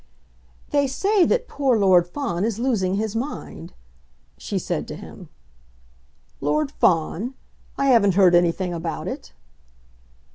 "They 0.71 0.87
say 0.87 1.25
that 1.25 1.47
poor 1.47 1.77
Lord 1.77 2.07
Fawn 2.07 2.43
is 2.43 2.57
losing 2.57 2.95
his 2.95 3.15
mind," 3.15 3.73
she 4.35 4.57
said 4.57 4.87
to 4.87 4.95
him. 4.95 5.29
"Lord 6.39 6.71
Fawn! 6.71 7.35
I 7.77 7.85
haven't 7.85 8.15
heard 8.15 8.33
anything 8.33 8.73
about 8.73 9.07
it." 9.07 9.31